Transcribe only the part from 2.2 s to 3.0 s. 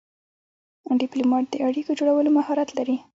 مهارت لري.